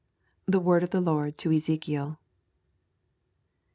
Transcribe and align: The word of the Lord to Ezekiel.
The 0.47 0.59
word 0.59 0.81
of 0.81 0.89
the 0.89 0.99
Lord 0.99 1.37
to 1.37 1.51
Ezekiel. 1.51 2.17